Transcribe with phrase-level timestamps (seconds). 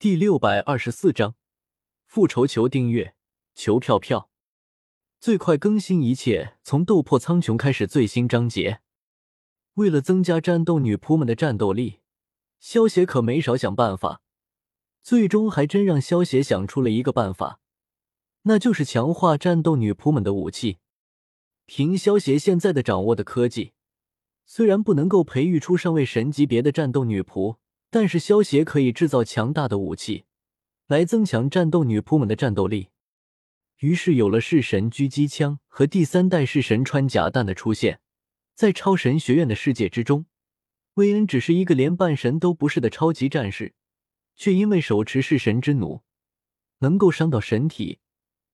[0.00, 1.34] 第六百二十四章，
[2.06, 3.16] 复仇求订阅，
[3.56, 4.30] 求票票，
[5.18, 8.80] 最快更新一切从斗破苍穹开始最新章节。
[9.74, 11.98] 为了增加战斗女仆们的战斗力，
[12.60, 14.22] 萧协可没少想办法，
[15.02, 17.58] 最终还真让萧协想出了一个办法，
[18.42, 20.78] 那就是强化战斗女仆们的武器。
[21.66, 23.72] 凭萧协现在的掌握的科技，
[24.46, 27.56] 虽然不能够培育出上位神级别的战斗女仆。
[27.90, 30.24] 但是萧协可以制造强大的武器，
[30.86, 32.88] 来增强战斗女仆们的战斗力。
[33.78, 38.00] 于是有了弑神狙击枪和第三代弑神穿甲弹的出现。
[38.54, 40.26] 在超神学院的世界之中，
[40.94, 43.72] 薇恩只是一个连半神都不是的超级战士，
[44.34, 46.02] 却因为手持弑神之弩，
[46.80, 48.00] 能够伤到神体，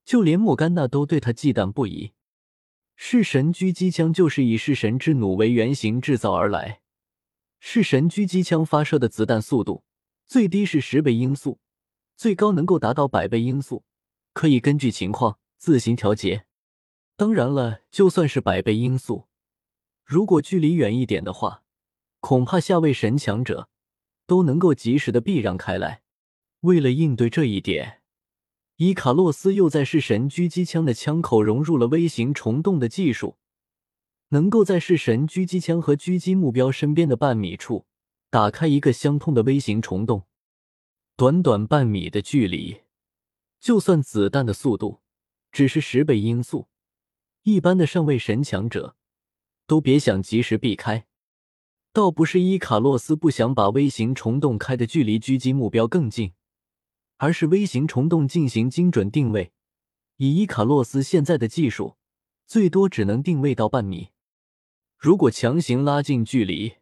[0.05, 2.12] 就连莫甘娜都对他忌惮不已。
[2.97, 6.83] 弑神狙击枪就是以弑神之弩为原型制造而来。
[7.67, 9.85] 是神狙击枪发射的子弹速度
[10.27, 11.59] 最低是十倍音速，
[12.15, 13.85] 最高能够达到百倍音速，
[14.35, 16.45] 可以根据情况自行调节。
[17.17, 19.29] 当然了，就算是百倍音速，
[20.05, 21.62] 如果距离远一点的话，
[22.21, 23.71] 恐怕下位神强者
[24.27, 26.03] 都能够及时的避让开来。
[26.61, 28.03] 为了应对这一点，
[28.77, 33.39] 伊卡洛斯又在是神狙击枪的枪口融入了微型虫洞的技术。
[34.28, 37.86] 能够在弑神狙击枪和狙击目标身边的半米处
[38.31, 40.25] 打开一个相通的微型虫洞，
[41.16, 42.81] 短短半米的距离，
[43.61, 45.00] 就算子弹的速度
[45.53, 46.66] 只是十倍音速，
[47.42, 48.97] 一般的上位神强者
[49.66, 51.06] 都别想及时避开。
[51.92, 56.33] 倒不是伊卡洛斯不想把微型虫洞开的距离狙击目标更近，
[57.19, 59.53] 而是微型虫洞进行精准定位，
[60.16, 61.97] 以伊卡洛斯现在的技术，
[62.48, 64.09] 最多只能定位到半米。
[65.05, 66.77] 如果强行拉近距离，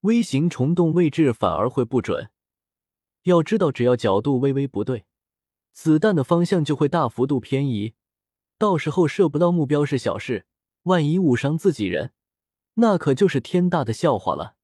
[0.00, 2.28] 微型虫洞位置反而会不准。
[3.22, 5.04] 要知道，只要角度微微不对，
[5.70, 7.94] 子弹的方向就会大幅度偏移，
[8.58, 10.44] 到时候射不到目标是小事，
[10.82, 12.10] 万一误伤自己人，
[12.74, 14.56] 那可就是天大的笑话了。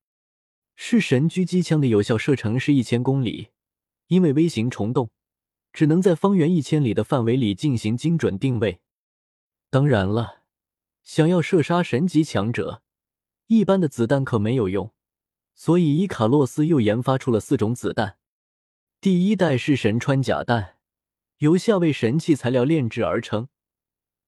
[0.74, 3.50] 是神狙击枪的有效射程是一千公里，
[4.08, 5.08] 因为微型虫洞
[5.72, 8.80] 只能在方圆一千里的范围里进行精准定位。
[9.70, 10.42] 当然了，
[11.04, 12.82] 想要射杀神级强者。
[13.46, 14.92] 一般的子弹可没有用，
[15.54, 18.16] 所以伊卡洛斯又研发出了四种子弹。
[19.00, 20.76] 第一代是神穿甲弹，
[21.38, 23.48] 由下位神器材料炼制而成，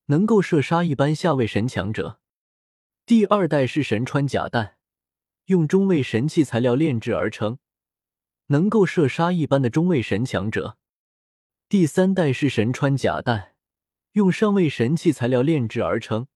[0.05, 2.19] 能够射杀一般下位神强者。
[3.07, 4.75] 第二代是神穿甲弹，
[5.45, 7.57] 用中位神器材料炼制而成，
[8.47, 10.77] 能够射杀一般的中位神强者。
[11.67, 13.55] 第三代是神穿甲弹，
[14.11, 16.27] 用上位神器材料炼制而成。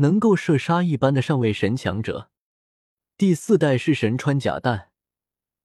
[0.00, 2.30] 能够射杀一般的上位神强者。
[3.18, 4.88] 第四代是神穿甲弹，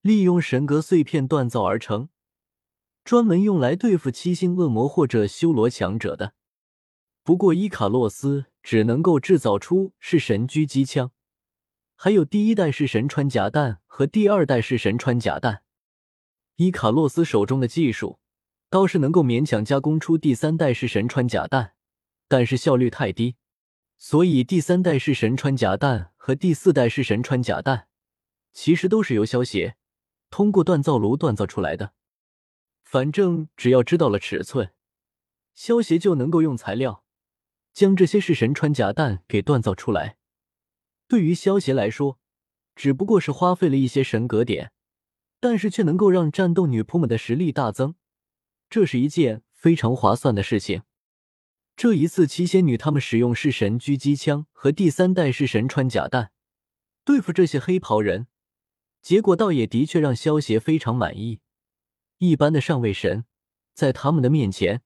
[0.01, 2.09] 利用神格碎片锻造而成，
[3.05, 6.33] 专门用来对付七星恶魔或者修罗强者的。
[7.23, 11.11] 不过伊卡洛斯只能够制造出是神狙击枪，
[11.95, 15.63] 还有第一代是神穿甲弹和第二代是神穿甲弹。
[16.57, 18.19] 伊卡洛斯手中的技术
[18.69, 21.75] 倒是能够勉强加工出第三代是神穿甲弹，
[22.27, 23.37] 但是效率太低。
[23.97, 27.87] 所以，第三代是神穿甲弹和第四代是神穿甲弹，
[28.51, 29.77] 其实都是由萧协
[30.29, 31.93] 通过锻造炉锻造出来的。
[32.83, 34.73] 反正只要知道了尺寸，
[35.53, 37.03] 萧协就能够用材料
[37.73, 40.17] 将这些式神穿甲弹给锻造出来。
[41.07, 42.19] 对于萧协来说，
[42.75, 44.71] 只不过是花费了一些神格点，
[45.39, 47.95] 但是却能够让战斗女仆们的实力大增，
[48.69, 50.83] 这是一件非常划算的事情。
[51.75, 56.31] 这一次，七仙女他们使用弑神狙击枪和第三代弑神穿甲弹
[57.03, 58.27] 对付这些黑袍人，
[59.01, 61.41] 结果倒也的确让萧协非常满意。
[62.19, 63.25] 一般的上位神
[63.73, 64.83] 在他们的面前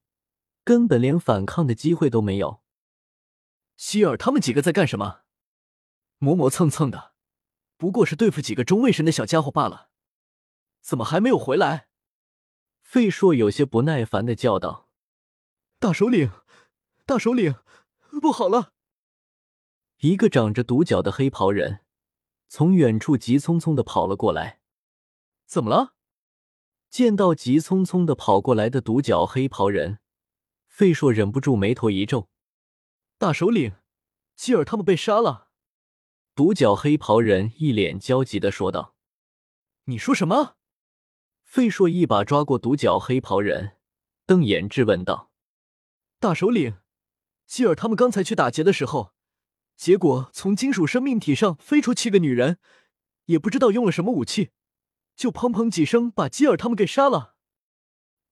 [0.64, 2.64] 根本连反抗的机会都没有。
[3.78, 5.22] 希尔他们几个在干什么？
[6.18, 7.14] 磨磨蹭蹭的，
[7.78, 9.90] 不过是对付几个中位神的小家伙罢了，
[10.82, 11.88] 怎么还没有回来？
[12.82, 14.90] 费硕有些不耐烦的叫道
[15.80, 16.32] ：“大首领。”
[17.10, 17.56] 大首领，
[18.22, 18.72] 不好了！
[20.02, 21.80] 一个长着独角的黑袍人
[22.48, 24.62] 从远处急匆匆的跑了过来。
[25.48, 25.96] 怎么了？
[26.88, 29.98] 见到急匆匆的跑过来的独角黑袍人，
[30.68, 32.30] 费硕忍不住眉头一皱。
[33.18, 33.74] 大首领，
[34.36, 35.48] 基尔他们被杀了！
[36.36, 38.94] 独角黑袍人一脸焦急的说道。
[39.86, 40.58] 你说什么？
[41.42, 43.78] 费硕一把抓过独角黑袍人，
[44.28, 45.32] 瞪眼质问道
[46.22, 46.78] ：“大首领！”
[47.50, 49.12] 希尔他们刚才去打劫的时候，
[49.76, 52.60] 结果从金属生命体上飞出七个女人，
[53.26, 54.52] 也不知道用了什么武器，
[55.16, 57.34] 就砰砰几声把基尔他们给杀了。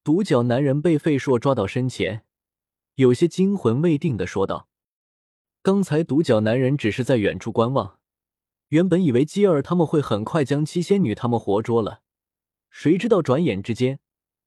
[0.04, 2.26] 独角男人被费硕抓到身前，
[2.94, 4.70] 有些惊魂未定的说道
[5.64, 7.98] ：“刚才独角男人只是在远处观望，
[8.68, 12.04] 原本以为基尔他们会很快将七仙女他们活捉了，
[12.70, 14.00] 谁知道转眼之间，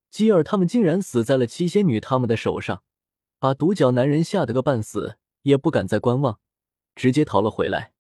[0.09, 2.85] 基尔他们竟然死在了七仙女他们的手上，
[3.41, 6.39] 把独角男人吓得个半死，也不敢再观望，
[6.95, 7.95] 直接逃了回来。”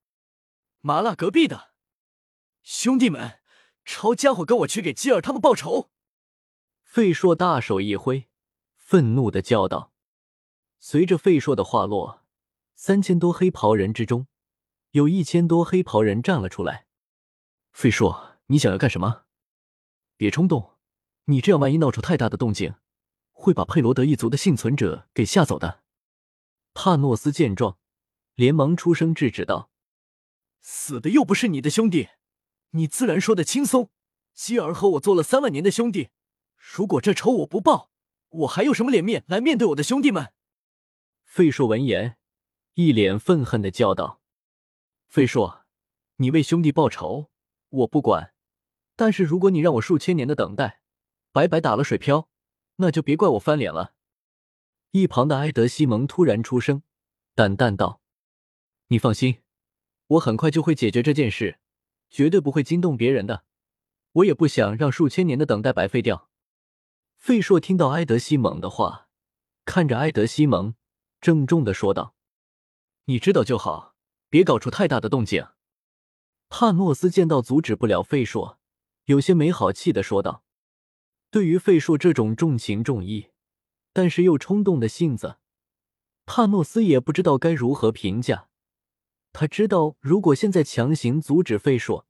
[0.83, 1.73] 麻辣隔壁的
[2.63, 3.41] 兄弟们，
[3.85, 5.91] 抄家伙，跟我去给基尔他们报仇！
[6.85, 8.29] 费硕大手一挥，
[8.77, 9.93] 愤怒的叫道。
[10.79, 12.23] 随着费硕的话落，
[12.75, 14.27] 三千多黑袍人之中，
[14.93, 16.87] 有一千多黑袍人站了出来。
[17.73, 19.25] 费硕，你想要干什么？
[20.17, 20.77] 别冲动，
[21.27, 22.75] 你这样万一闹出太大的动静，
[23.41, 25.83] 会把佩罗德一族的幸存者给吓走的。
[26.75, 27.79] 帕诺斯见状，
[28.35, 29.71] 连忙出声制止道。
[30.61, 32.11] 死的又不是你的兄弟，
[32.73, 33.91] 你自然说的轻松。
[34.35, 36.11] 希尔和我做了三万年的兄弟，
[36.57, 37.91] 如果这仇我不报，
[38.29, 40.33] 我还有什么脸面来面对我的兄弟们？
[41.25, 42.17] 费硕闻言，
[42.75, 44.21] 一脸愤恨的叫道
[45.09, 45.65] ：“费硕，
[46.17, 47.31] 你为兄弟报仇，
[47.71, 48.33] 我不管。
[48.97, 50.81] 但是如果你让我数千年的等待，
[51.33, 52.30] 白白打了水漂，
[52.81, 53.95] 那就别怪我翻脸了。”
[54.91, 56.83] 一旁的埃德西蒙突然出声，
[57.35, 58.01] 淡淡道
[58.89, 59.43] ：“你放心。”
[60.09, 61.61] 我很快就会解决这件事，
[62.09, 63.45] 绝对不会惊动别人的。
[64.15, 66.29] 我也不想让数千年的等待白费掉。
[67.17, 69.09] 费硕听到埃德西蒙的话，
[69.65, 70.75] 看着埃德西蒙，
[71.21, 72.17] 郑重的说道
[73.07, 73.95] ：“你知道就好，
[74.29, 75.47] 别搞出太大的动静。”
[76.51, 78.59] 帕诺斯见到阻止不了费硕，
[79.05, 80.43] 有些没好气的说道
[81.31, 83.31] ：“对于费硕这种重情重义，
[83.93, 85.37] 但是又冲动的性子，
[86.27, 88.49] 帕诺斯也不知道该如何评价。”
[89.33, 92.05] 他知道，如果现在强行阻止费硕，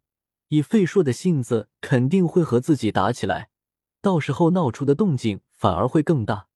[0.48, 3.50] 以费硕的性子，肯定会和自己打起来，
[4.00, 6.48] 到时候闹出的动静反而会更大，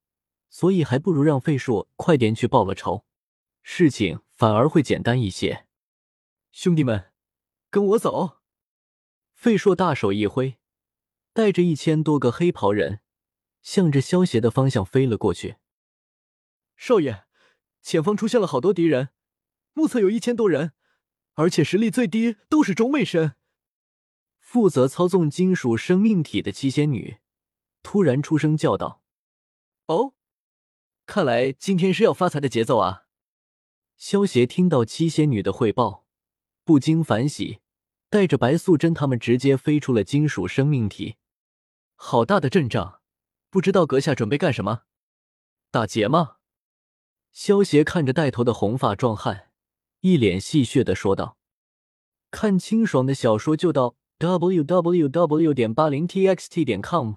[0.49, 3.05] 所以还不如让费硕快点去报了仇，
[3.63, 5.67] 事情反而会简单一些。
[6.51, 7.13] 兄弟们，
[7.69, 8.39] 跟我走！
[9.35, 10.57] 费硕大手一挥，
[11.35, 13.01] 带着一千多个黑袍人，
[13.61, 15.57] 向着萧协的方向飞了过去。
[16.77, 17.25] 少爷，
[17.83, 19.09] 前方出现了好多敌人。
[19.73, 20.73] 目测有一千多人，
[21.35, 23.35] 而且实力最低都是中位神。
[24.39, 27.17] 负责操纵金属生命体的七仙女
[27.83, 29.03] 突然出声叫道
[29.87, 30.15] ：“哦，
[31.05, 33.07] 看来今天是要发财的节奏啊！”
[33.99, 36.07] 萧协听到七仙女的汇报，
[36.63, 37.59] 不禁反喜，
[38.09, 41.17] 带着白素贞他们直接飞出了金属生命体。
[41.95, 43.01] 好大的阵仗，
[43.51, 44.83] 不知道阁下准备干什么？
[45.71, 46.37] 打劫吗？
[47.33, 49.51] 萧邪看着带头的红发壮汉。
[50.01, 51.39] 一脸戏谑的说道
[52.31, 55.55] ：“看清爽的小说就到 w w w.
[55.55, 57.15] 点八零 t x t 点 com。”